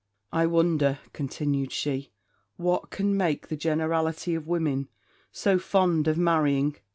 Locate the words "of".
4.33-4.47, 6.07-6.17